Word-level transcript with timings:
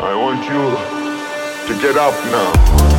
I 0.00 0.14
want 0.16 0.44
you 0.44 1.74
to 1.74 1.80
get 1.80 1.96
up 1.96 2.14
now. 2.24 2.93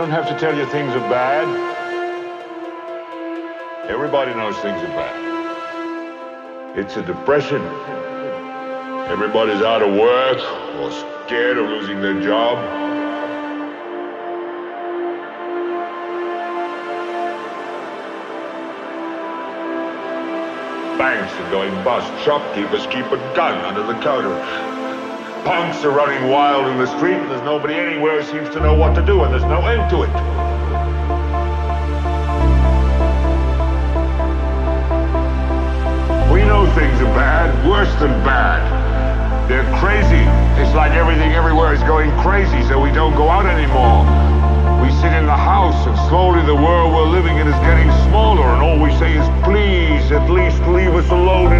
Don't 0.00 0.10
have 0.10 0.26
to 0.26 0.38
tell 0.38 0.56
you 0.56 0.64
things 0.64 0.94
are 0.94 1.10
bad. 1.10 1.46
Everybody 3.86 4.32
knows 4.32 4.56
things 4.60 4.82
are 4.82 4.96
bad. 4.96 6.78
It's 6.78 6.96
a 6.96 7.02
depression. 7.02 7.60
Everybody's 9.10 9.60
out 9.60 9.82
of 9.82 9.94
work 9.94 10.38
or 10.78 10.90
scared 11.26 11.58
of 11.58 11.66
losing 11.66 12.00
their 12.00 12.18
job. 12.22 12.56
Banks 20.96 21.34
are 21.34 21.50
going 21.50 21.74
bust. 21.84 22.10
Shopkeepers 22.24 22.86
keep 22.86 23.04
a 23.04 23.18
gun 23.36 23.62
under 23.66 23.82
the 23.82 24.00
counter. 24.00 24.79
Punks 25.44 25.84
are 25.84 25.90
running 25.90 26.30
wild 26.30 26.66
in 26.66 26.76
the 26.76 26.86
street, 26.98 27.14
and 27.14 27.30
there's 27.30 27.42
nobody 27.42 27.74
anywhere 27.74 28.20
who 28.20 28.30
seems 28.30 28.50
to 28.54 28.60
know 28.60 28.74
what 28.74 28.94
to 28.94 29.04
do, 29.04 29.24
and 29.24 29.32
there's 29.32 29.44
no 29.44 29.64
end 29.66 29.88
to 29.88 30.02
it. 30.02 30.10
We 36.30 36.44
know 36.44 36.66
things 36.76 37.00
are 37.00 37.14
bad, 37.16 37.48
worse 37.66 37.92
than 38.00 38.10
bad. 38.22 38.60
They're 39.48 39.64
crazy. 39.80 40.24
It's 40.60 40.74
like 40.74 40.92
everything 40.92 41.32
everywhere 41.32 41.72
is 41.72 41.82
going 41.84 42.10
crazy, 42.20 42.62
so 42.68 42.78
we 42.78 42.92
don't 42.92 43.16
go 43.16 43.28
out 43.30 43.46
anymore. 43.46 44.04
We 44.84 44.92
sit 45.00 45.12
in 45.14 45.24
the 45.24 45.36
house, 45.36 45.86
and 45.86 45.96
slowly 46.10 46.44
the 46.44 46.54
world 46.54 46.92
we're 46.92 47.08
living 47.08 47.38
in 47.38 47.48
is 47.48 47.60
getting 47.64 47.90
smaller, 48.08 48.44
and 48.44 48.62
all 48.62 48.78
we 48.78 48.92
say 48.98 49.16
is, 49.16 49.26
please, 49.42 50.12
at 50.12 50.28
least 50.30 50.60
leave 50.68 50.94
us 50.94 51.08
alone 51.10 51.52